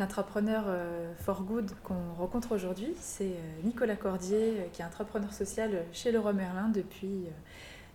[0.00, 5.30] L'entrepreneur euh, for good qu'on rencontre aujourd'hui, c'est euh, Nicolas Cordier, euh, qui est entrepreneur
[5.30, 7.26] social chez Leroy Merlin depuis,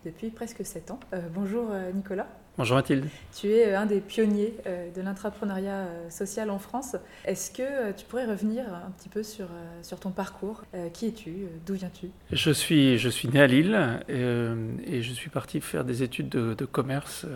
[0.04, 1.00] depuis presque 7 ans.
[1.34, 2.28] bonjour Nicolas.
[2.58, 3.06] Bonjour Mathilde.
[3.36, 6.94] Tu es un des pionniers de l'entrepreneuriat social en France.
[7.24, 9.48] Est-ce que tu pourrais revenir un petit peu sur,
[9.82, 10.62] sur ton parcours?
[10.92, 11.48] Qui es-tu?
[11.66, 12.06] D'où viens-tu?
[12.30, 13.76] Je suis, je suis né à Lille
[14.08, 17.26] et, je suis parti faire des études de, de commerce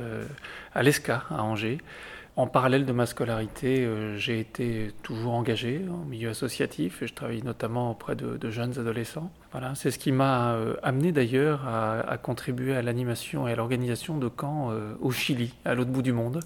[0.75, 1.79] à l'ESCA, à Angers.
[2.37, 7.13] En parallèle de ma scolarité, euh, j'ai été toujours engagé en milieu associatif et je
[7.13, 9.33] travaille notamment auprès de, jeunes adolescents.
[9.51, 14.17] Voilà, c'est ce qui m'a euh, amené d'ailleurs à, contribuer à l'animation et à l'organisation
[14.17, 16.41] de camps euh, au Chili, à l'autre bout du monde,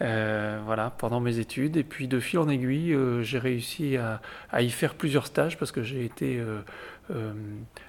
[0.00, 1.78] ah voilà, pendant mes études.
[1.78, 4.20] Et puis de fil en aiguille, j'ai réussi à,
[4.60, 6.40] y faire plusieurs stages parce que j'ai été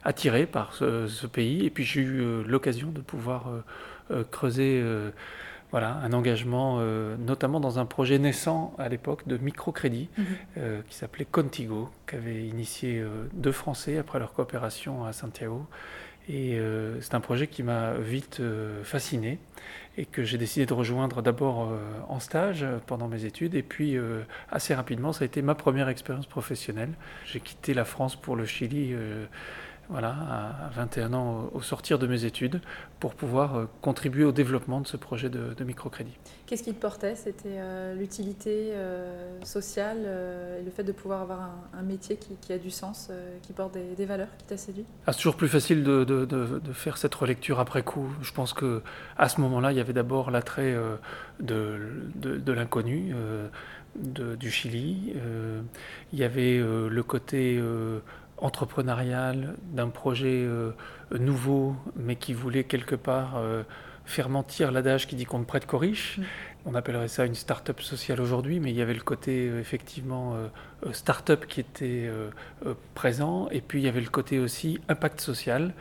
[0.03, 3.49] attiré par ce, ce, pays et puis j'ai eu l'occasion de pouvoir
[4.31, 4.83] creuser
[5.75, 10.25] voilà, un engagement, euh, notamment dans un projet naissant à l'époque de microcrédit mhm.
[10.57, 15.65] euh, qui s'appelait Contigo, qu'avaient initié euh, deux Français après leur coopération à Santiago.
[16.29, 16.57] Et
[17.01, 18.41] c'est un projet qui m'a vite
[18.83, 19.37] fasciné
[19.95, 21.71] et que j'ai décidé de rejoindre d'abord
[22.09, 23.95] en stage pendant mes études et puis
[24.51, 26.89] assez rapidement ça a été ma première expérience professionnelle.
[27.27, 28.95] J'ai quitté la France pour le Chili
[29.89, 32.61] voilà, à 21 ans au sortir de mes études,
[32.99, 36.17] pour pouvoir euh, contribuer au développement de ce projet de, microcrédit.
[36.45, 37.15] Qu'est-ce qui te portait?
[37.15, 39.99] C'était euh, l'utilité euh, sociale
[40.59, 43.11] et le fait de pouvoir avoir un, métier qui, a du sens,
[43.43, 44.85] qui porte des, valeurs, qui t'a séduit?
[45.05, 48.09] Ah, C'est toujours plus facile de, de, faire cette relecture après coup.
[48.21, 48.81] Je pense que
[49.17, 50.75] à ce moment-là, il y avait d'abord l'attrait
[51.39, 53.13] de, l'inconnu.
[53.95, 55.13] du Chili,
[56.11, 57.61] il y avait le côté
[58.37, 60.71] entrepreneurial, d'un projet euh,
[61.17, 63.63] nouveau, mais qui voulait quelque part euh,
[64.05, 66.17] faire mentir l'adage qui dit qu'on ne prête qu'aux riches.
[66.17, 66.23] Mm.
[66.67, 70.35] On appellerait ça une start-up sociale aujourd'hui, mais il y avait le côté euh, effectivement
[70.91, 72.09] start-up qui était
[72.93, 75.73] présent, et puis il y avait le côté aussi impact social.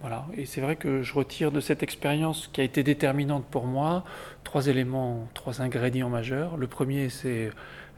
[0.00, 0.26] Voilà.
[0.36, 4.04] Et c'est vrai que je retire de cette expérience qui a été déterminante pour moi
[4.42, 6.56] trois éléments, trois ingrédients majeurs.
[6.56, 7.50] Le premier, c'est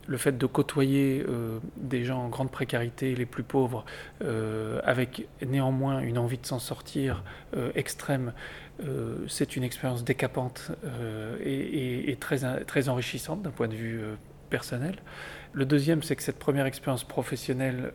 [0.06, 3.84] le fait de côtoyer euh, des gens en grande précarité, les plus pauvres,
[4.22, 7.24] euh, avec néanmoins une envie de s'en sortir
[7.56, 8.32] euh, extrême,
[9.26, 10.70] c'est une expérience décapante
[11.42, 14.02] et, et, très, très enrichissante d'un point de vue
[14.50, 14.96] personnel.
[15.54, 17.94] Le deuxième, c'est que cette première expérience professionnelle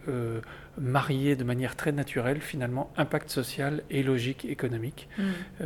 [0.79, 5.07] mariée de manière très naturelle, finalement, impact social et logique économique.
[5.19, 5.63] Mmh.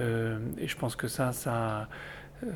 [0.58, 1.88] et je pense que ça, ça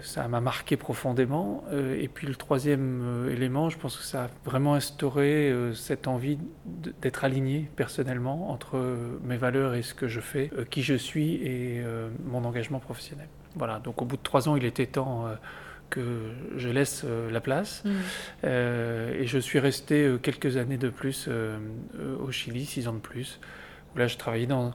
[0.02, 1.64] ça m'a marqué profondément.
[1.72, 5.74] Euh, et puis le troisième euh, élément, je pense que ça a vraiment instauré euh,
[5.74, 6.38] cette envie
[7.02, 8.80] d'être aligné personnellement entre
[9.24, 11.84] mes valeurs et ce que je fais, qui je suis et
[12.26, 13.28] mon engagement professionnel.
[13.56, 15.28] Voilà, donc au bout de trois ans, il était temps
[15.90, 16.02] que
[16.56, 17.84] je laisse la place.
[17.84, 18.48] Mmh.
[18.48, 21.30] et je suis resté quelques années de plus
[22.20, 23.40] au Chili, six ans de plus,
[23.96, 24.74] où là je travaillais dans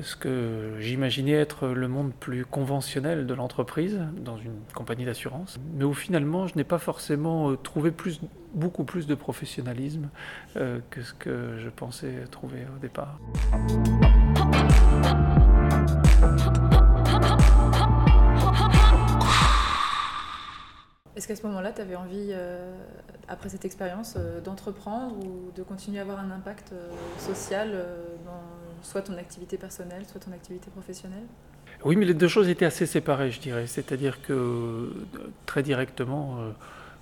[0.00, 5.84] ce que j'imaginais être le monde plus conventionnel de l'entreprise dans une compagnie d'assurance, mais
[5.84, 8.20] où finalement je n'ai pas forcément euh, trouvé plus,
[8.54, 10.08] beaucoup plus de professionnalisme
[10.56, 13.18] euh, que ce que je pensais trouver au départ.
[21.16, 22.72] Est-ce qu'à ce, moment-là, tu avais envie, euh,
[23.26, 26.72] après cette expérience, d'entreprendre ou de continuer à avoir un impact
[27.18, 27.72] social
[28.24, 31.26] dans soit ton activité personnelle, soit ton activité professionnelle
[31.84, 33.66] Oui, mais les deux choses étaient assez séparées, je dirais.
[33.66, 34.92] C'est-à-dire que
[35.46, 36.50] très directement, euh,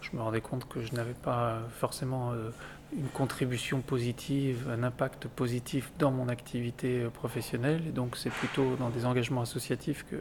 [0.00, 2.50] je me rendais compte que je n'avais pas forcément euh,
[2.96, 7.82] une contribution positive, un impact positif dans mon activité euh, professionnelle.
[7.88, 10.16] Et donc, c'est plutôt dans des engagements associatifs que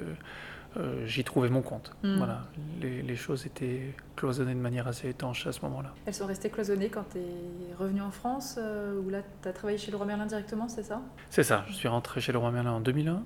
[0.78, 1.96] euh, j'y trouvais mon compte.
[2.04, 2.18] Hmm.
[2.18, 2.44] Voilà,
[2.82, 5.94] les, choses étaient cloisonnées de manière assez étanche à ce moment-là.
[6.06, 9.54] Elles sont restées cloisonnées quand tu es revenu en France, euh, ou là tu as
[9.54, 11.02] travaillé chez le Roi Merlin directement, c'est ça?
[11.30, 13.24] C'est ça, je suis rentré chez le Roi Merlin en 2001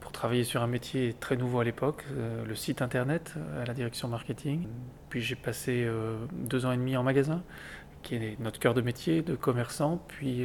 [0.00, 3.74] pour travailler sur un métier très nouveau à l'époque, euh, le site internet à la
[3.74, 4.68] direction marketing.
[5.08, 5.88] Puis j'ai passé
[6.32, 7.42] deux ans et demi en magasin,
[8.02, 10.44] qui est notre cœur de métier, de commerçant, puis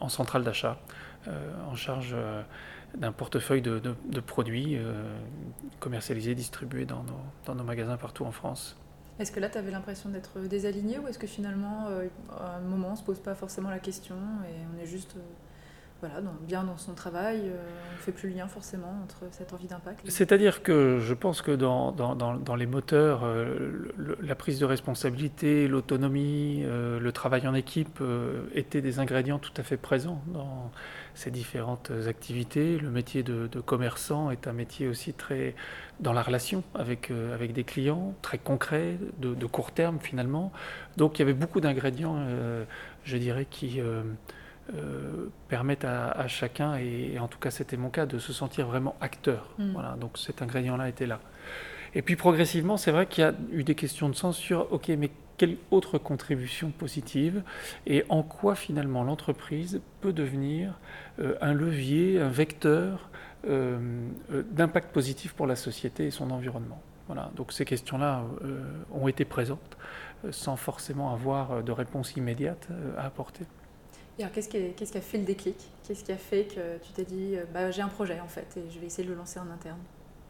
[0.00, 0.78] en centrale d'achat,
[1.66, 2.14] en charge
[2.96, 3.80] d'un portefeuille de,
[4.20, 5.16] produits euh,
[5.80, 8.76] commercialisés, distribués dans nos, dans nos, magasins partout en France.
[9.18, 11.88] Est-ce que là, tu avais l'impression d'être désaligné ou est-ce que finalement,
[12.38, 15.16] à un moment, on ne se pose pas forcément la question et on est juste
[16.00, 17.56] voilà, bien dans son travail, euh,
[17.90, 20.02] on ne fait plus le lien forcément entre cette envie d'impact.
[20.10, 26.62] C'est-à-dire que je pense que dans, dans, les moteurs, euh, la prise de responsabilité, l'autonomie,
[26.64, 28.02] euh, le travail en équipe
[28.54, 30.70] étaient des ingrédients tout à fait présents dans
[31.16, 32.78] ces différentes activités.
[32.78, 35.54] Le métier de, commerçant est un métier aussi très
[35.98, 40.52] dans la relation avec, avec des clients, très concret, de, de, court terme finalement.
[40.96, 42.18] Donc il y avait beaucoup d'ingrédients,
[43.04, 43.80] je dirais, qui
[44.74, 48.96] euh, permettent à, chacun, et, en tout cas c'était mon cas, de se sentir vraiment
[49.00, 49.48] acteur.
[49.58, 49.72] Mm.
[49.72, 51.20] Voilà, donc cet ingrédient-là était là.
[51.94, 54.88] Et puis progressivement, c'est vrai qu'il y a eu des questions de sens sur, ok,
[54.98, 57.42] mais quelle autre contribution positive
[57.86, 60.78] et en quoi finalement l'entreprise peut devenir
[61.18, 63.10] euh, un levier, un vecteur
[63.48, 63.78] euh,
[64.50, 66.80] d'impact positif pour la société et son environnement.
[67.06, 68.24] Voilà, donc ces questions-là
[68.90, 69.76] ont été présentes
[70.32, 72.66] sans forcément avoir de réponse immédiate
[72.98, 73.44] à apporter.
[74.18, 75.56] Et alors, qu'est-ce qui, a fait le déclic?
[75.86, 78.56] Qu'est-ce qui a fait que tu t'es dit, euh, bah, j'ai un projet en fait,
[78.56, 79.78] et je vais essayer de le lancer en interne?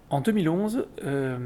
[0.08, 1.36] En 2011, euh,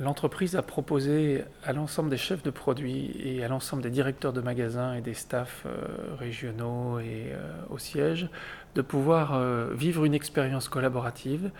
[0.00, 4.40] l'entreprise a proposé à l'ensemble des chefs de produits et à l'ensemble des directeurs de
[4.40, 7.32] magasins et des staffs euh, régionaux et
[7.68, 8.28] au siège
[8.74, 9.40] de pouvoir
[9.74, 11.50] vivre une expérience collaborative,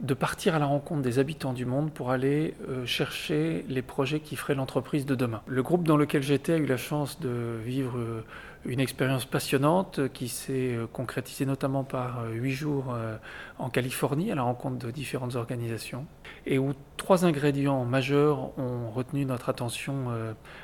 [0.00, 2.54] de partir à la rencontre des habitants du monde pour aller
[2.86, 5.42] chercher les projets qui feraient l'entreprise de demain.
[5.46, 7.98] Le groupe dans lequel j'étais a eu la chance de vivre
[8.64, 13.16] une expérience passionnante qui s'est euh, concrétisée notamment par euh, huit jours euh,
[13.58, 16.06] en Californie à la rencontre de différentes organisations
[16.46, 20.06] et où trois ingrédients majeurs ont retenu notre attention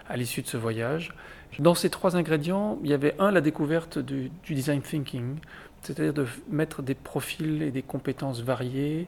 [0.08, 1.14] à l'issue de ce voyage.
[1.60, 5.36] Dans ces trois ingrédients, il y avait un, la découverte du, design thinking,
[5.82, 9.06] c'est-à-dire de mettre des profils et des compétences variées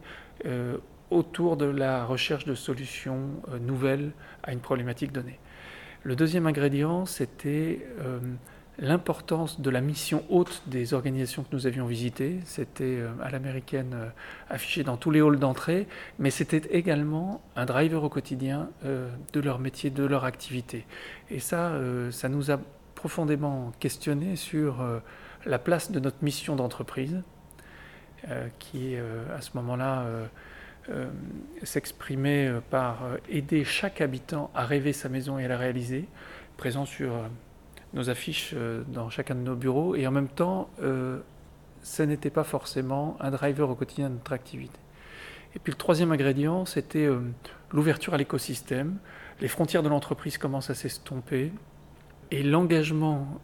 [1.10, 4.12] autour de la recherche de solutions nouvelles
[4.44, 5.40] à une problématique donnée.
[6.04, 7.84] Le deuxième ingrédient, c'était
[8.80, 12.40] l'importance de la mission haute des organisations que nous avions visitées.
[12.44, 14.08] C'était euh, à l'américaine euh,
[14.48, 15.86] affiché dans tous les halls d'entrée,
[16.18, 20.86] mais c'était également un driver au quotidien euh, de leur métier, de leur activité.
[21.30, 21.72] Et ça,
[22.10, 22.58] ça nous a
[22.94, 24.84] profondément questionné sur
[25.46, 27.22] la place de notre mission d'entreprise,
[28.58, 30.06] qui à ce moment-là
[31.62, 36.08] s'exprimait par aider chaque habitant à rêver sa maison et à la réaliser,
[36.56, 37.12] présent sur
[37.94, 41.18] nos affiches euh, dans chacun de nos bureaux et en même temps, euh,
[41.82, 44.78] ce n'était pas forcément un driver au quotidien de notre activité.
[45.54, 47.20] Et puis le troisième ingrédient, c'était euh,
[47.72, 48.98] l'ouverture à l'écosystème.
[49.40, 51.52] Les frontières de l'entreprise commencent à s'estomper
[52.30, 53.40] et l'engagement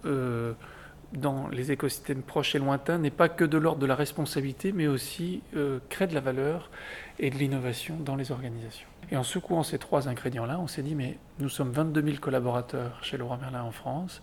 [1.12, 4.87] dans les écosystèmes proches et lointains n'est pas que de l'ordre de la responsabilité, mais
[4.87, 5.43] aussi
[5.88, 6.70] crée de la valeur
[7.19, 8.88] et de l'innovation dans les organisations.
[9.11, 13.03] Et en secouant ces trois ingrédients-là, on s'est dit, mais nous sommes 22 000 collaborateurs
[13.03, 14.20] chez Leroy Merlin en France.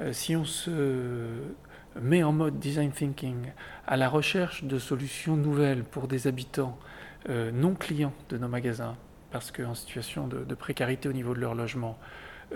[0.00, 1.28] Euh, si on se
[2.00, 3.52] met en mode design thinking
[3.86, 6.78] à la recherche de solutions nouvelles pour des habitants
[7.28, 8.96] euh, non clients de nos magasins,
[9.30, 11.96] parce qu'en situation de, précarité au niveau de leur logement,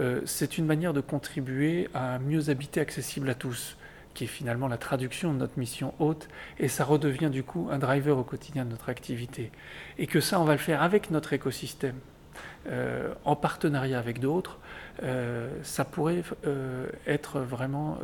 [0.00, 3.76] euh, c'est une manière de contribuer à mieux habiter accessible à tous
[4.14, 6.28] qui est finalement la traduction de notre mission haute,
[6.60, 9.50] et ça redevient du coup un driver au quotidien de notre activité.
[9.98, 11.96] Et que ça, on va le faire avec notre écosystème,
[12.68, 14.60] euh, en partenariat avec d'autres,
[15.02, 16.22] euh, ça pourrait
[17.08, 17.98] être vraiment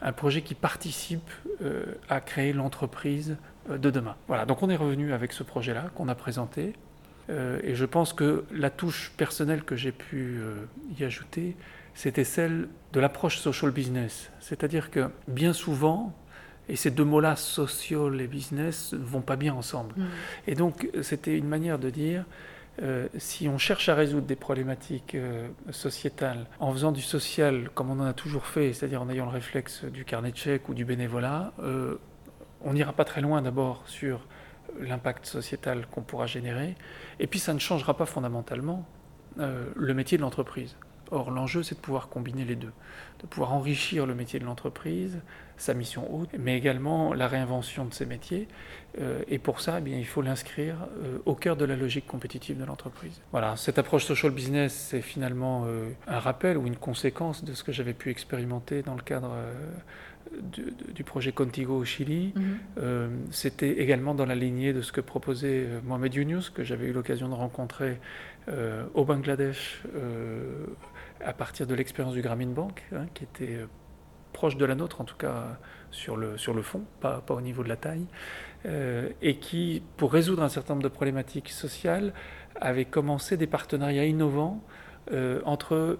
[0.00, 1.30] un projet qui participe
[2.08, 3.36] à créer l'entreprise
[3.68, 4.16] de demain.
[4.28, 6.72] Voilà, donc on est revenu avec ce projet-là qu'on a présenté.
[7.28, 10.40] Et je pense que la touche personnelle que j'ai pu
[10.98, 11.56] y ajouter,
[11.94, 14.30] c'était celle de l'approche social business.
[14.40, 16.12] C'est-à-dire que bien souvent,
[16.68, 19.94] et ces deux mots-là, social et business, ne vont pas bien ensemble.
[19.96, 20.04] Mm.
[20.48, 22.24] Et donc, c'était une manière de dire,
[22.82, 27.90] euh, si on cherche à résoudre des problématiques euh, sociétales en faisant du social comme
[27.90, 30.74] on en a toujours fait, c'est-à-dire en ayant le réflexe du carnet de chèques ou
[30.74, 31.96] du bénévolat, euh,
[32.62, 34.26] on n'ira pas très loin d'abord sur
[34.80, 36.74] l'impact sociétal qu'on pourra générer,
[37.20, 38.86] et puis ça ne changera pas fondamentalement
[39.36, 40.76] le métier de l'entreprise.
[41.10, 42.72] Or, l'enjeu, c'est de pouvoir combiner les deux,
[43.20, 45.20] de pouvoir enrichir le métier de l'entreprise,
[45.56, 48.48] sa mission haute, mais également la réinvention de ces métiers.
[49.00, 52.06] Euh, et pour ça, eh bien, il faut l'inscrire euh, au cœur de la logique
[52.06, 53.20] compétitive de l'entreprise.
[53.32, 57.62] Voilà, cette approche social business, c'est finalement euh, un rappel ou une conséquence de ce
[57.64, 59.36] que j'avais pu expérimenter dans le cadre
[60.42, 62.32] du, projet Contigo au Chili.
[62.36, 63.26] Mhm.
[63.30, 67.28] C'était également dans la lignée de ce que proposait Mohamed Younous, que j'avais eu l'occasion
[67.28, 68.00] de rencontrer
[68.94, 69.82] au Bangladesh
[71.24, 73.66] à partir de l'expérience du Grameen Bank, hein, qui était euh,
[74.32, 75.58] proche de la nôtre, en tout cas
[75.90, 78.06] sur le, sur le fond, pas, pas au niveau de la taille,
[78.66, 82.12] euh, et qui, pour résoudre un certain nombre de problématiques sociales,
[82.60, 84.62] avait commencé des partenariats innovants
[85.44, 85.98] entre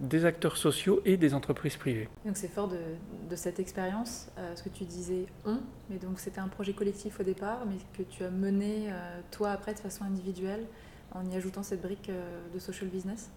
[0.00, 2.08] des acteurs sociaux et des entreprises privées.
[2.24, 5.58] Donc c'est fort de, cette expérience, ce que tu disais on,
[5.88, 8.88] mais donc c'était un projet collectif au départ, mais que tu as mené
[9.30, 10.64] toi après de façon individuelle
[11.12, 12.10] en y ajoutant cette brique
[12.52, 13.30] de social business?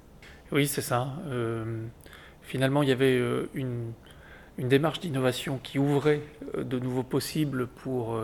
[0.51, 1.07] Oui, c'est ça.
[2.41, 3.21] finalement, il y avait
[3.53, 3.93] une,
[4.57, 6.21] une démarche d'innovation qui ouvrait
[6.57, 8.19] de nouveaux possibles pour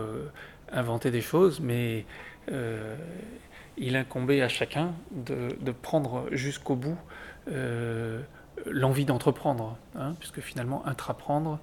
[0.72, 2.04] inventer des choses, mais
[2.50, 2.96] euh,
[3.76, 6.98] il incombait à chacun de, prendre jusqu'au bout
[7.50, 8.20] euh,
[8.66, 11.58] l'envie d'entreprendre, hein, puisque finalement, intraprendre,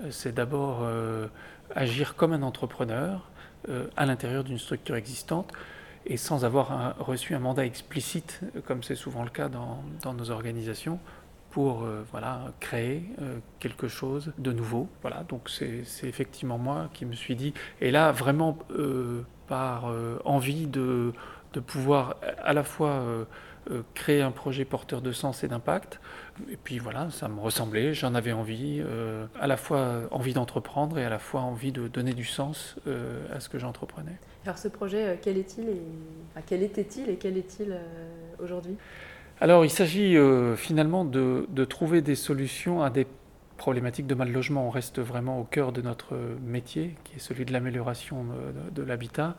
[0.00, 0.86] euh, c'est d'abord
[1.74, 3.30] agir comme un entrepreneur
[3.96, 5.50] à l'intérieur d'une structure existante
[6.04, 10.98] et sans avoir reçu un mandat explicite, comme c'est souvent le cas dans, nos organisations,
[11.50, 13.08] pour voilà, créer
[13.60, 14.86] quelque chose de nouveau.
[15.00, 18.58] Voilà, donc c'est effectivement moi qui me suis dit, et là vraiment
[19.46, 21.12] par euh, envie de,
[21.54, 23.24] de, pouvoir à la fois euh,
[23.70, 26.00] euh, créer un projet porteur de sens et d'impact.
[26.50, 28.82] Et puis voilà, ça me ressemblait, j'en avais envie,
[29.40, 32.76] à la fois envie d'entreprendre et à la fois envie de donner du sens
[33.32, 34.18] à ce que j'entreprenais.
[34.44, 35.82] Alors ce projet, quel est-il et
[36.46, 37.78] quel était-il et quel est-il
[38.42, 38.76] aujourd'hui?
[39.40, 40.16] Alors il s'agit
[40.56, 43.06] finalement de, de, trouver des solutions à des
[43.56, 47.44] problématique de mal logement, on reste vraiment au cœur de notre métier, qui est celui
[47.44, 48.26] de l'amélioration
[48.72, 49.36] de, l'habitat,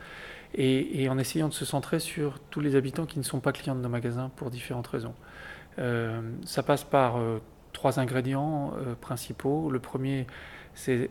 [0.58, 3.76] et, en essayant de se centrer sur tous les habitants qui ne sont pas clients
[3.76, 5.14] de nos magasins pour différentes raisons.
[5.80, 7.40] Euh, ça passe par euh,
[7.74, 9.70] trois ingrédients euh, principaux.
[9.70, 10.28] Le premier,
[10.74, 11.10] c'est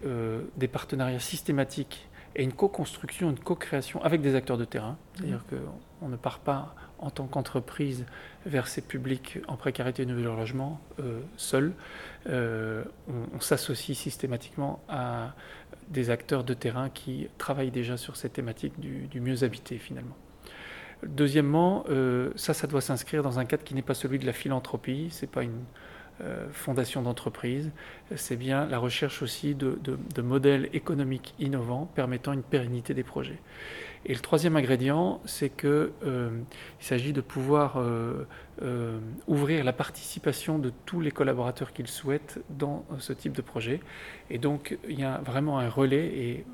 [0.56, 4.98] des partenariats systématiques et une co-construction, une co-création avec des acteurs de terrain.
[5.14, 5.56] C'est-à-dire mmh.
[6.00, 8.06] qu'on ne part pas en tant qu'entreprise
[8.46, 11.72] vers ces publics en précarité de leur logement euh, seul.
[12.28, 12.84] Euh,
[13.34, 15.34] on, s'associe systématiquement à
[15.88, 20.16] des acteurs de terrain qui travaillent déjà sur cette thématique du, mieux habité finalement.
[21.04, 24.32] Deuxièmement, euh, ça, ça doit s'inscrire dans un cadre qui n'est pas celui de la
[24.32, 25.64] philanthropie, c'est pas une
[26.52, 27.70] fondation d'entreprise,
[28.14, 29.76] c'est bien la recherche aussi de,
[30.22, 33.38] modèles économiques innovants permettant une pérennité des projets.
[34.06, 36.30] Et le troisième ingrédient, c'est qu'il euh,
[36.78, 43.14] s'agit de pouvoir euh, ouvrir la participation de tous les collaborateurs qu'ils souhaitent dans ce
[43.14, 43.80] type de projet.
[44.28, 46.44] Et donc, il y a vraiment un relais et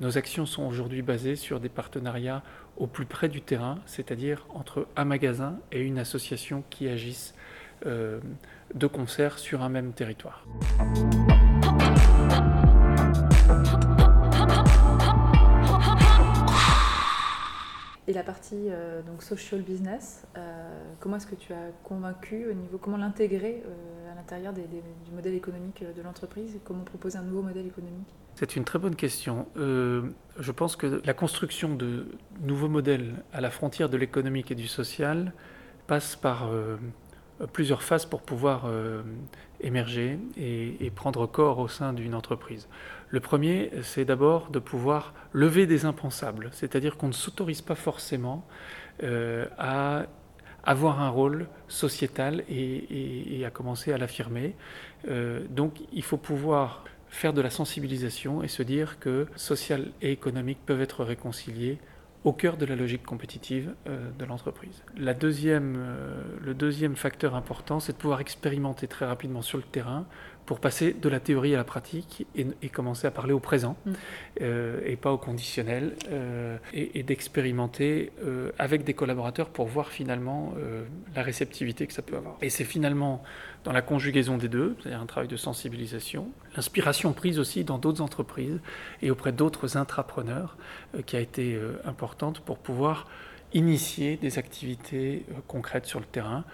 [0.00, 2.42] nos actions sont aujourd'hui basées sur des partenariats
[2.76, 7.34] au plus près du terrain, c'est-à-dire entre un magasin et une association qui agissent
[7.82, 10.44] de concert sur un même territoire.
[18.06, 20.40] Et la partie euh, donc social business, euh,
[21.00, 24.66] comment est-ce que tu as convaincu au niveau, comment l'intégrer euh, à l'intérieur du
[25.14, 26.54] modèle économique de l'entreprise?
[26.54, 28.08] Et comment proposer un nouveau modèle économique?
[28.34, 29.46] C'est une très bonne question.
[29.56, 32.08] je pense que la construction de
[32.40, 35.32] nouveaux modèles à la frontière de l'économique et du social
[35.86, 36.76] passe par euh,
[37.52, 39.02] plusieurs phases pour pouvoir euh,
[39.60, 42.68] émerger et, prendre corps au sein d'une entreprise.
[43.08, 48.46] Le premier, c'est d'abord de pouvoir lever des impensables, c'est-à-dire qu'on ne s'autorise pas forcément
[49.02, 50.06] euh, à
[50.62, 54.54] avoir un rôle sociétal et, à commencer à l'affirmer.
[55.50, 60.58] donc il faut pouvoir faire de la sensibilisation et se dire que social et économique
[60.64, 61.78] peuvent être réconciliés
[62.24, 64.82] au cœur de la logique compétitive euh, de l'entreprise.
[65.20, 70.06] Deuxième, euh, le deuxième facteur important, c'est de pouvoir expérimenter très rapidement sur le terrain
[70.46, 73.92] pour passer de la théorie à la pratique et, commencer à parler au présent mm.
[74.42, 75.94] euh, et pas au conditionnel
[76.72, 78.12] et, d'expérimenter
[78.58, 80.54] avec des collaborateurs pour voir finalement
[81.14, 82.36] la réceptivité que ça peut avoir.
[82.42, 83.22] Et c'est finalement
[83.64, 88.02] dans la conjugaison des deux, c'est-à-dire un travail de sensibilisation, l'inspiration prise aussi dans d'autres
[88.02, 88.60] entreprises
[89.02, 90.56] et auprès d'autres intrapreneurs
[90.94, 93.08] euh, qui a été euh, importante pour pouvoir
[93.54, 96.44] initier des activités euh, concrètes sur le terrain.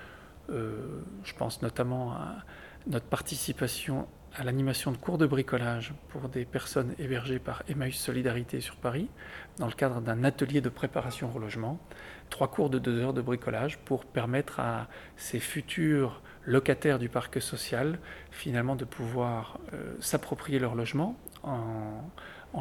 [0.49, 2.44] je pense notamment à
[2.87, 8.60] notre participation à l'animation de cours de bricolage pour des personnes hébergées par Emmaüs Solidarité
[8.60, 9.08] sur Paris,
[9.58, 11.80] dans le cadre d'un atelier de préparation au logement.
[12.28, 17.42] Trois cours de deux heures de bricolage pour permettre à ces futurs locataires du parc
[17.42, 17.99] social,
[18.30, 22.02] finalement de pouvoir euh, s'approprier leur logement en,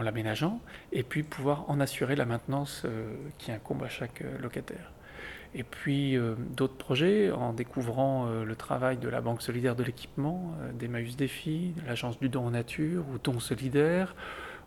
[0.02, 0.60] l'aménageant
[0.92, 4.92] et puis pouvoir en assurer la maintenance euh, qui incombe à chaque euh, locataire.
[5.56, 6.16] Et puis
[6.56, 12.20] d'autres projets, en découvrant le travail de la Banque solidaire de l'équipement, d'Emmaüs Défi, l'Agence
[12.20, 14.14] du don en nature ou Don solidaire,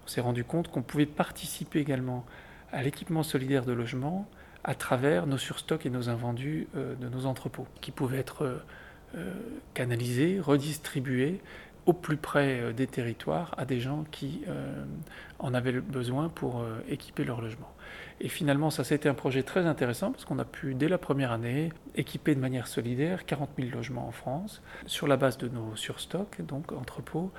[0.05, 2.27] on s'est rendu compte qu'on pouvait participer également
[2.73, 4.27] à l'équipement solidaire de logement
[4.65, 8.61] à travers nos surstocks et nos invendus de nos entrepôts, qui pouvaient être
[9.15, 9.31] euh,
[9.75, 11.43] canalisés, redistribués
[11.87, 14.43] au plus près des territoires à des gens qui
[15.39, 17.73] en avaient besoin pour équiper leur logement.
[18.21, 21.33] Et finalement, ça, c'était un projet très intéressant parce qu'on a pu, dès la première
[21.33, 25.75] année, équiper de manière solidaire 40 000 logements en France sur la base de nos
[25.75, 27.33] surstocks, donc entrepôts,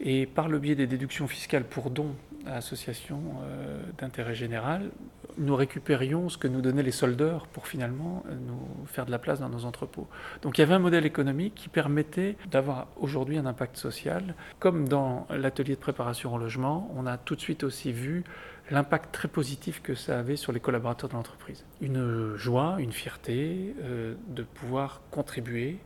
[0.00, 2.14] et par le biais des déductions fiscales pour dons
[2.46, 4.90] à l'association euh, d'intérêt général,
[5.36, 9.18] nous récupérions ce que nous donnaient les soldeurs pour finalement euh, nous faire de la
[9.18, 10.06] place dans nos entrepôts.
[10.42, 14.34] Donc il y avait un modèle économique qui permettait d'avoir aujourd'hui un impact social.
[14.58, 18.24] Comme dans l'atelier de préparation au logement, on a tout de suite aussi vu
[18.70, 21.64] l'impact très positif que ça avait sur les collaborateurs de l'entreprise.
[21.80, 25.78] Une joie, une fierté euh, de pouvoir contribuer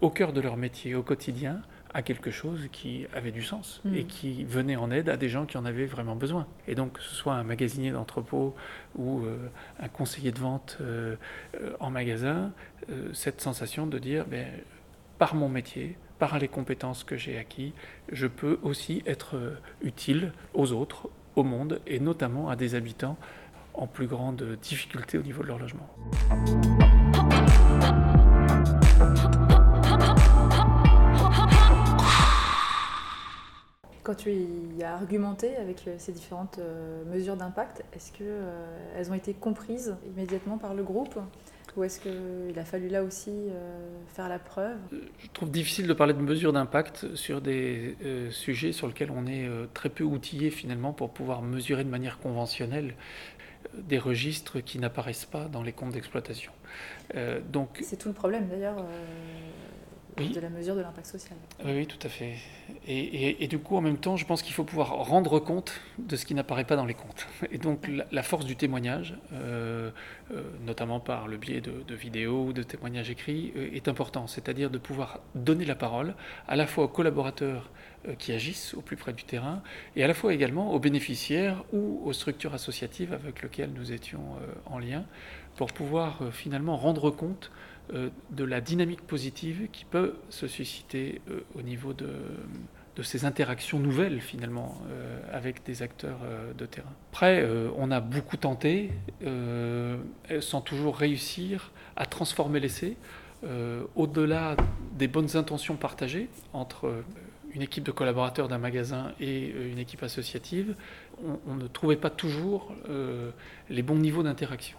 [0.00, 1.60] au cœur de leur métier, au quotidien,
[1.94, 4.06] à quelque chose qui avait du sens et mm.
[4.06, 6.46] qui venait en aide à des gens qui en avaient vraiment besoin.
[6.66, 8.54] Et donc, que ce soit un magasinier d'entrepôt
[8.96, 9.48] ou euh,
[9.80, 11.16] un conseiller de vente euh,
[11.60, 12.52] euh, en magasin,
[13.12, 14.46] cette sensation de dire, ben,
[15.18, 17.74] par mon métier, par les compétences que j'ai acquis,
[18.10, 19.36] je peux aussi être
[19.82, 23.18] utile aux autres, au monde, et notamment à des habitants
[23.74, 25.88] en plus grande difficulté au niveau de leur logement.
[34.08, 34.32] Quand tu
[34.78, 39.34] y as argumenté avec euh, ces différentes euh, mesures d'impact, est-ce qu'elles euh, ont été
[39.34, 41.20] comprises immédiatement par le groupe
[41.76, 43.30] ou est-ce qu'il a fallu là aussi
[44.14, 44.78] faire la preuve?
[44.90, 47.96] Je trouve difficile de parler de mesures d'impact sur des
[48.30, 52.94] sujets sur lesquels on est très peu outillé finalement pour pouvoir mesurer de manière conventionnelle
[53.74, 56.50] des registres qui n'apparaissent pas dans les comptes d'exploitation.
[57.52, 58.82] donc c'est tout le problème d'ailleurs
[60.26, 61.38] de la mesure de l'impact social.
[61.64, 62.34] Oui, tout à fait.
[62.86, 66.26] Et, du coup, en même temps, je pense qu'il faut pouvoir rendre compte de ce
[66.26, 67.26] qui n'apparaît pas dans les comptes.
[67.50, 69.90] Et donc, la, force du témoignage, euh,
[70.32, 74.26] euh, notamment par le biais de, vidéos ou de témoignages écrits, euh, est important.
[74.26, 76.14] C'est-à-dire de pouvoir donner la parole
[76.46, 77.70] à la fois aux collaborateurs
[78.18, 79.60] qui agissent au plus près du terrain
[79.96, 84.36] et à la fois également aux bénéficiaires ou aux structures associatives avec lesquelles nous étions
[84.66, 85.04] en lien
[85.56, 87.50] pour pouvoir finalement rendre compte
[87.92, 92.08] de la dynamique positive qui peut se susciter euh, au niveau de,
[93.02, 96.18] ces interactions nouvelles finalement euh, avec des acteurs
[96.56, 96.92] de terrain.
[97.12, 98.90] Après, on a beaucoup tenté
[100.40, 102.96] sans toujours réussir à transformer l'essai
[103.94, 104.56] au-delà
[104.94, 107.04] des bonnes intentions partagées entre
[107.54, 110.74] une équipe de collaborateurs d'un magasin et une équipe associative,
[111.46, 112.74] on ne trouvait pas toujours
[113.70, 114.76] les bons niveaux d'interaction.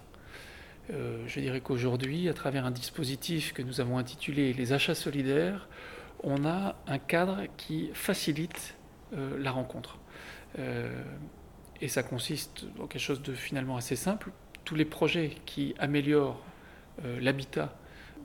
[0.92, 5.68] Euh, je dirais qu'aujourd'hui, à travers un dispositif que nous avons intitulé les achats solidaires,
[6.24, 8.76] on a un cadre qui facilite
[9.14, 10.00] euh, la rencontre.
[10.58, 11.02] Euh,
[11.82, 14.32] et ça consiste dans quelque chose de finalement assez simple.
[14.66, 16.44] Tous les projets qui améliorent
[17.22, 17.74] l'habitat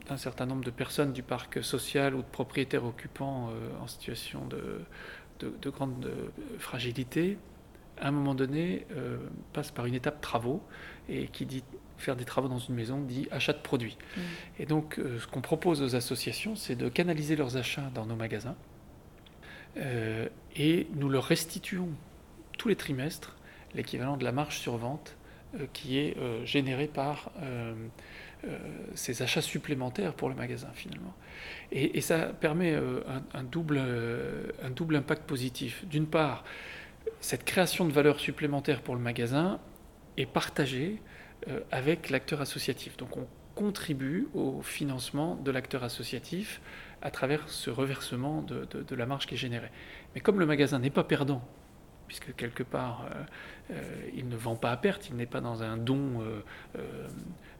[0.09, 3.51] d'un certain nombre de personnes du parc social ou de propriétaires occupants
[3.81, 4.49] en situation
[5.39, 6.11] de grande
[6.59, 7.39] fragilité,
[8.01, 8.87] à un moment donné,
[9.53, 10.63] passe par une étape travaux
[11.09, 11.63] et qui dit
[11.99, 13.97] faire des travaux dans une maison dit achat de produits.
[14.17, 14.21] Mm.
[14.61, 18.17] Et donc, euh, ce qu'on propose aux associations, c'est de canaliser leurs achats dans nos
[18.17, 18.57] magasins
[19.77, 21.89] euh, et nous leur restituons
[22.59, 23.37] tous les trimestres
[23.75, 25.17] l'équivalent de la marge sur vente
[25.59, 27.31] euh, qui est générée par
[28.95, 31.15] ces achats supplémentaires pour le magasin finalement.
[31.73, 33.81] Et, ça permet un, double,
[34.63, 35.87] un double impact positif.
[35.87, 36.45] D'une part,
[37.25, 39.59] cette création de valeur supplémentaire pour le magasin
[40.19, 41.01] est partagée
[41.49, 42.99] euh, avec l'acteur associatif.
[42.99, 46.61] Donc on contribue au financement de l'acteur associatif
[47.01, 49.71] à travers ce reversement de, la marge qui est générée.
[50.15, 51.43] Mais comme le magasin n'est pas perdant,
[52.09, 53.25] puisque quelque part euh,
[53.71, 56.23] euh, il ne vend pas à perte, il n'est pas dans un don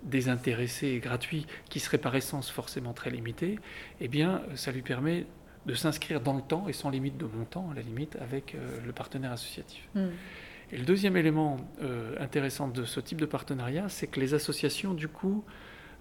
[0.03, 3.59] désintéressé et gratuit qui serait par essence forcément très limité,
[4.03, 5.25] eh bien ça lui permet
[5.67, 8.93] de s'inscrire dans le temps et sans limite de montant à la limite avec le
[8.93, 9.89] partenaire associatif.
[9.95, 10.09] Hmm.
[10.73, 14.95] Et le deuxième élément euh, intéressant de ce type de partenariat, c'est que les associations,
[14.95, 15.45] du coup,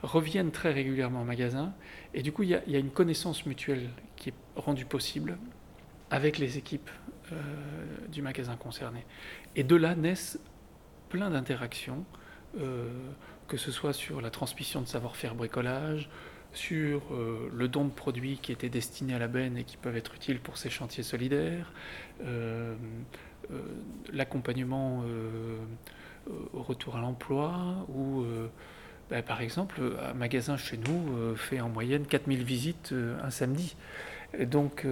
[0.02, 1.73] reviennent très régulièrement au magasin.
[2.13, 5.38] Et du coup, il y, a une connaissance mutuelle qui est rendue possible
[6.10, 6.89] avec les équipes
[7.32, 7.36] euh,
[8.10, 9.06] du magasin concerné.
[9.56, 10.39] Et de là naissent
[11.10, 12.06] plein d'interactions,
[12.60, 12.89] euh,
[13.47, 16.10] que ce soit sur la transmission de savoir-faire bricolage,
[16.53, 17.01] sur
[17.51, 20.39] le don de produits qui étaient destinés à la benne et qui peuvent être utiles
[20.39, 21.71] pour ces chantiers solidaires,
[23.51, 23.57] euh,
[24.13, 25.57] l'accompagnement euh,
[26.53, 28.47] au retour à l'emploi ou euh,
[29.09, 33.75] bah, par exemple, un magasin chez nous fait en moyenne 4000 visites un samedi.
[34.39, 34.87] Donc,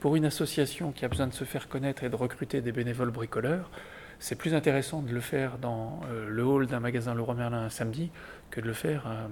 [0.00, 3.10] pour une association qui a besoin de se faire connaître et de recruter des bénévoles
[3.10, 3.70] bricoleurs,
[4.18, 8.10] c'est plus intéressant de le faire dans le hall d'un magasin Leroy Merlin un samedi
[8.50, 9.28] que de le faire euh,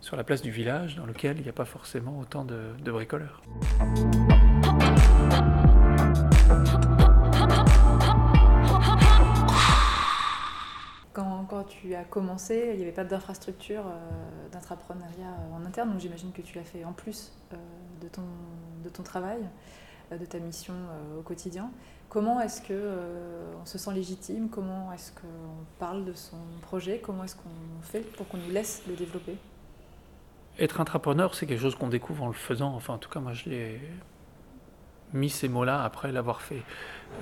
[0.00, 3.42] sur la place du village dans lequel il n'y a pas forcément autant de, bricoleurs.
[11.12, 13.98] Quand, quand, tu as commencé, il n'y avait pas d'infrastructure euh,
[14.54, 17.56] euh en interne, donc j'imagine que tu l'as fait en plus euh,
[18.00, 18.22] de, ton,
[18.84, 19.40] de ton travail,
[20.12, 20.74] de ta mission
[21.18, 21.70] au quotidien.
[22.10, 22.74] Comment est-ce qu'on
[23.62, 28.00] on se sent légitime Comment est-ce qu'on parle de son projet Comment est-ce qu'on fait
[28.00, 29.36] pour qu'on nous laisse le développer?
[30.58, 32.74] Être entrepreneur, c'est quelque chose qu'on découvre en le faisant.
[32.74, 33.80] Enfin, en tout cas, moi, je l'ai
[35.12, 36.62] mis ces mots-là après l'avoir fait.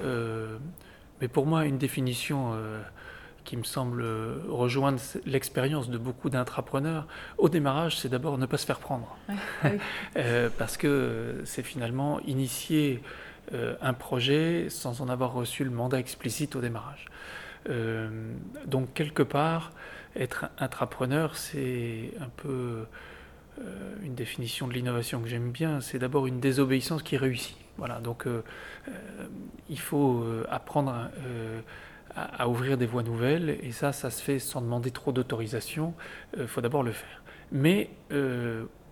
[0.04, 0.56] Euh,
[1.20, 2.80] mais pour moi, une définition euh,
[3.44, 4.04] qui me semble
[4.48, 9.16] rejoindre l'expérience de beaucoup d'intrapreneurs, au démarrage, c'est d'abord ne pas se faire prendre.
[9.62, 9.68] Ah
[10.16, 13.02] euh, parce que c'est finalement initier
[13.52, 17.06] un projet sans en avoir reçu le mandat explicite au démarrage.
[18.66, 19.72] donc quelque part,
[20.16, 22.84] être intrapreneur, c'est un peu
[24.02, 27.56] une définition de l'innovation que j'aime bien, c'est d'abord une désobéissance qui réussit.
[27.78, 28.42] Voilà, donc euh,
[28.88, 28.92] euh,
[29.70, 31.10] il faut euh, apprendre
[32.14, 35.94] à, ouvrir des voies nouvelles, et ça, ça se fait sans demander trop d'autorisation.
[36.36, 37.22] Il faut d'abord le faire.
[37.52, 37.90] Mais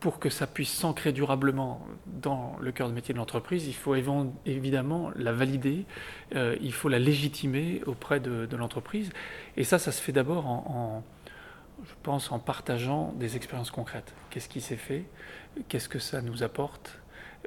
[0.00, 3.94] pour que ça puisse s'ancrer durablement dans le cœur de métier de l'entreprise, il faut
[4.44, 5.84] évidemment la valider,
[6.34, 9.10] il faut la légitimer auprès de, l'entreprise.
[9.56, 11.02] Et ça, ça se fait d'abord en,
[11.84, 14.14] je pense, en partageant des expériences concrètes.
[14.30, 15.04] Qu'est-ce qui s'est fait?
[15.68, 16.98] Qu'est-ce que ça nous apporte?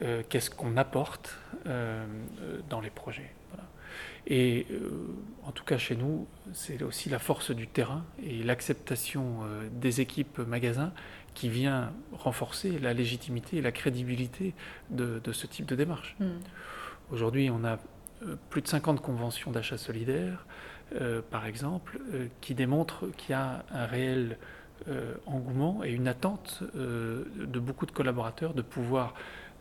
[0.01, 2.05] Euh, qu'est-ce qu'on apporte euh,
[2.69, 3.33] dans les projets?
[4.27, 9.39] Et euh, en tout cas chez nous, c'est aussi la force du terrain et l'acceptation
[9.71, 10.93] des équipes magasins
[11.33, 14.53] qui vient renforcer la légitimité et la crédibilité
[14.89, 16.15] de, ce type de démarche.
[16.19, 16.39] Hmm.
[17.11, 17.79] Aujourd'hui, on a
[18.49, 20.45] plus de 50 conventions d'achat solidaire,
[21.29, 21.99] par exemple,
[22.41, 24.37] qui démontrent qu'il y a un réel
[25.25, 29.13] engouement et une attente de beaucoup de collaborateurs de pouvoir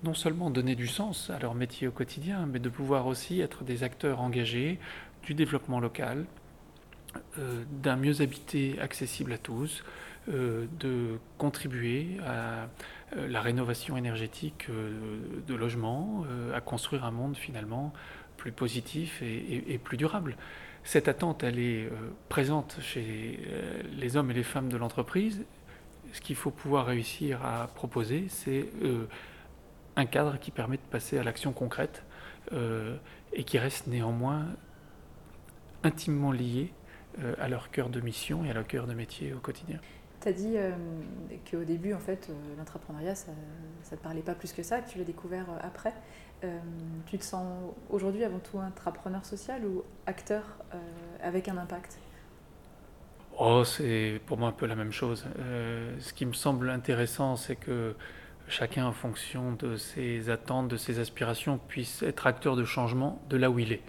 [0.04, 3.64] non seulement donner du sens à leur métier au quotidien, mais de pouvoir aussi être
[3.64, 4.78] des acteurs engagés
[5.22, 6.24] du développement local,
[7.38, 12.68] euh, d'un mieux habité accessible à tous, euh, de contribuer à
[13.16, 17.92] euh, la rénovation énergétique de logements, à construire un monde finalement
[18.36, 20.36] plus positif et, plus durable.
[20.84, 21.90] Cette attente, elle est
[22.28, 23.40] présente chez
[23.96, 25.44] les hommes et les femmes de l'entreprise.
[26.12, 28.68] Ce qu'il faut pouvoir réussir à proposer, c'est
[29.98, 32.04] un cadre qui permet de passer à l'action concrète
[32.52, 32.96] euh,
[33.32, 34.46] et qui reste néanmoins
[35.82, 36.72] intimement lié
[37.18, 39.80] euh, à leur cœur de mission et à leur cœur de métier au quotidien.
[40.20, 40.72] Tu as dit euh,
[41.50, 44.98] qu'au début, en fait, l'entrepreneuriat, ça ne te parlait pas plus que ça, que tu
[44.98, 45.92] l'as découvert après.
[47.06, 47.46] tu te sens
[47.90, 50.44] aujourd'hui avant tout entrepreneur social ou acteur
[51.22, 51.98] avec un impact?
[53.38, 55.24] Oh, c'est pour moi un peu la même chose.
[55.98, 57.94] ce qui me semble intéressant, c'est que
[58.48, 63.36] chacun en fonction de ses attentes, de ses aspirations, puisse être acteur de changement de
[63.36, 63.82] là où il est,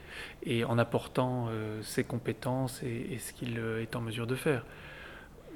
[0.44, 4.66] et en apportant euh, ses compétences et, ce qu'il euh, est en mesure de faire.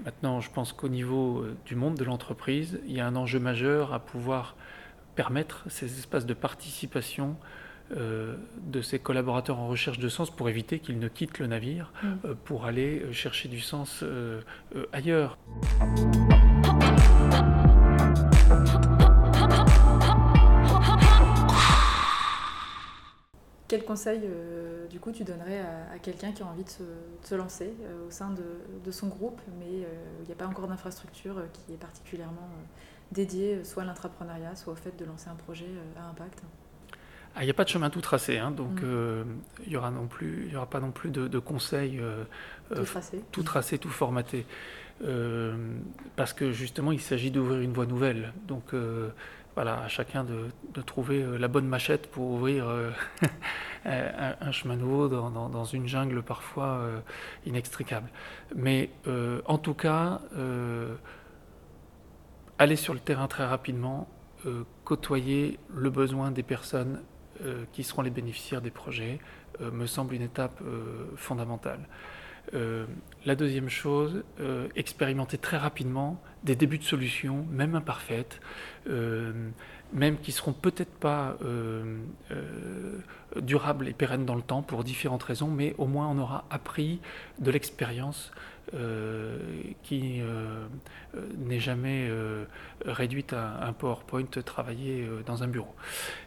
[0.05, 3.39] Maintenant, je pense qu'au niveau euh, du monde de l'entreprise, il y a un enjeu
[3.39, 4.55] majeur à pouvoir
[5.15, 7.35] permettre ces espaces de participation
[7.91, 12.33] de ses collaborateurs en recherche de sens pour éviter qu'ils ne quittent le navire mm.
[12.45, 14.03] pour aller chercher du sens
[14.93, 15.37] ailleurs.
[23.73, 25.59] Quel conseil, euh, du coup, tu donnerais
[25.91, 29.65] à, quelqu'un qui a envie de se, lancer euh, au sein de, son groupe, mais
[29.65, 29.87] euh,
[30.21, 32.47] il n'y a pas encore d'infrastructure qui est particulièrement
[33.11, 35.65] dédiée soit à l'entrepreneuriat, soit au fait de lancer un projet
[35.97, 36.43] à impact?
[37.35, 39.25] Ah, il n'y a pas de chemin tout tracé, hein, donc mm.
[39.63, 41.99] il n'y aura, non plus, y aura pas non plus de, conseils
[42.75, 43.23] tout, tracé.
[43.31, 44.45] tout tracé, tout formaté.
[46.15, 48.33] parce que justement, il s'agit d'ouvrir une voie nouvelle.
[48.47, 48.75] Donc,
[49.55, 52.89] voilà, à chacun de, trouver euh, la bonne machette pour ouvrir euh,
[53.85, 56.99] un, chemin nouveau dans, une jungle parfois euh,
[57.45, 58.09] inextricable.
[58.55, 58.89] Mais
[59.45, 60.21] en tout cas,
[62.57, 64.07] aller sur le terrain très rapidement,
[64.83, 67.01] côtoyer le besoin des personnes
[67.73, 69.19] qui seront les bénéficiaires des projets,
[69.59, 70.61] me semble une étape
[71.15, 71.87] fondamentale.
[72.53, 72.85] Euh,
[73.25, 78.41] la deuxième chose, euh, expérimenter très rapidement des débuts de solutions, même imparfaites,
[78.87, 79.31] euh,
[79.93, 81.37] même qui seront peut-être pas
[83.41, 86.99] durables et pérennes dans le temps pour différentes raisons, mais au moins on aura appris
[87.39, 88.31] de l'expérience
[89.83, 90.21] qui
[91.37, 92.09] n'est jamais
[92.85, 95.75] réduite à un PowerPoint travaillé dans un bureau.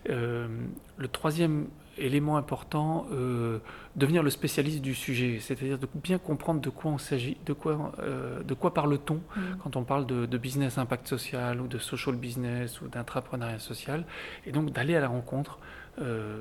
[0.07, 1.67] le troisième
[1.99, 3.59] élément important, euh,
[3.95, 7.93] devenir le spécialiste du sujet, c'est-à-dire de bien comprendre de quoi on s'agit, de quoi,
[7.99, 9.57] euh, de quoi parle-t-on mm.
[9.63, 14.05] quand on parle de, business impact social ou de social business ou d'intrapreneuriat social,
[14.47, 15.59] et donc d'aller à la rencontre
[16.01, 16.41] euh,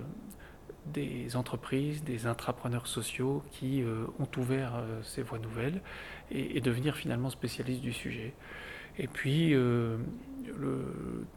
[0.87, 3.83] des entreprises, des intrapreneurs sociaux qui
[4.19, 5.81] ont ouvert ces voies nouvelles
[6.29, 8.35] et, devenir finalement spécialistes du sujet.
[8.99, 9.97] Et puis, le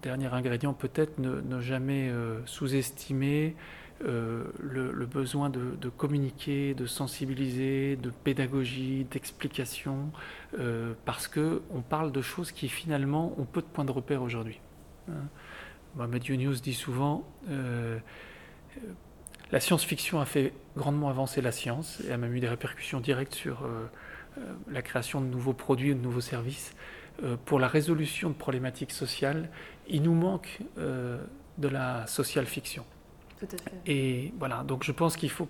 [0.03, 2.13] dernier ingrédient, peut-être ne, jamais
[2.45, 3.57] sous-estimer
[4.05, 10.13] euh, le, besoin de, communiquer, de sensibiliser, de pédagogie, d'explication,
[10.59, 14.23] euh, parce que on parle de choses qui finalement ont peu de points de repère
[14.23, 14.61] aujourd'hui.
[15.09, 15.15] Hein.
[15.97, 17.99] Mohamed Younous dit souvent euh,
[19.51, 23.35] la science-fiction a fait grandement avancer la science et a même eu des répercussions directes
[23.35, 23.67] sur
[24.71, 26.77] la création de nouveaux produits, de nouveaux services.
[27.47, 29.49] pour la résolution de problématiques sociales,
[29.89, 32.07] il nous manque de la
[33.87, 35.49] Et voilà, donc je pense qu'il faut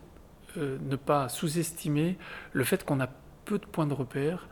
[0.57, 2.17] euh, ne pas sous-estimer
[2.53, 3.09] le fait qu'on a
[3.45, 4.49] peu de points de repère,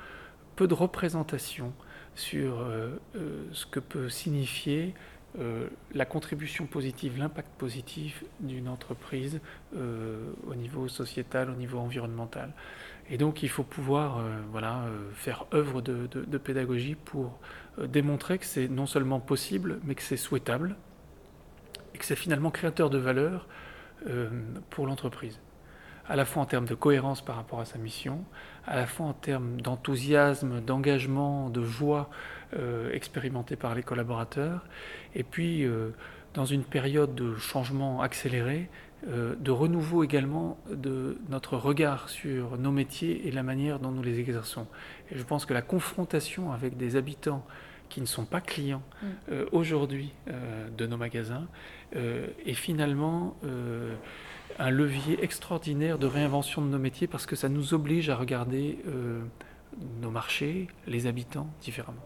[0.54, 1.72] peu de représentation
[2.14, 4.94] sur euh, euh, ce que peut signifier
[5.92, 9.42] la contribution positive, l'impact positif d'une entreprise
[9.74, 12.54] au niveau sociétal, au niveau environnemental.
[13.10, 17.38] Et donc il faut pouvoir voilà, faire œuvre de pédagogie pour
[17.78, 20.74] démontrer que c'est non seulement possible, mais que c'est souhaitable
[21.96, 23.46] et que c'est finalement créateur de valeur
[24.06, 24.28] euh,
[24.68, 25.40] pour l'entreprise.
[26.06, 28.22] À la fois en termes de cohérence par rapport à sa mission,
[28.66, 32.10] à la fois en termes d'enthousiasme, d'engagement, de joie
[32.54, 34.66] euh, expérimentée par les collaborateurs,
[35.14, 35.88] et puis euh,
[36.34, 38.68] dans une période de changement accéléré,
[39.06, 44.18] de renouveau également de notre regard sur nos métiers et la manière dont nous les
[44.18, 44.66] exerçons.
[45.10, 47.46] Et je pense que la confrontation avec des habitants
[47.88, 49.06] qui ne sont pas clients mm.
[49.30, 51.46] euh, aujourd'hui euh, de nos magasins
[51.94, 53.36] euh, est finalement
[54.58, 58.78] un levier extraordinaire de réinvention de nos métiers parce que ça nous oblige à regarder
[60.00, 62.00] nos marchés, les habitants différemment.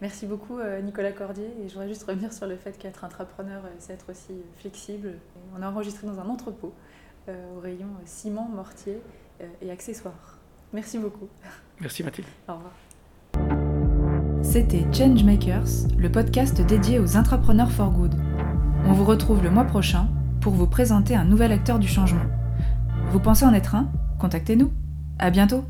[0.00, 3.92] Merci beaucoup Nicolas Cordier et je voudrais juste revenir sur le fait qu'être entrepreneur c'est
[3.92, 5.14] être aussi flexible.
[5.56, 6.74] On a enregistré dans un entrepôt
[7.28, 8.98] au rayon ciment, mortier
[9.60, 10.38] et accessoires.
[10.72, 11.28] Merci beaucoup.
[11.80, 12.28] Merci Mathilde.
[12.48, 12.72] Au revoir.
[14.42, 18.14] C'était Changemakers, le podcast dédié aux entrepreneurs for good.
[18.86, 20.08] On vous retrouve le mois prochain
[20.40, 22.24] pour vous présenter un nouvel acteur du changement.
[23.10, 23.90] Vous pensez en être un?
[24.18, 24.72] Contactez-nous.
[25.18, 25.64] À bientôt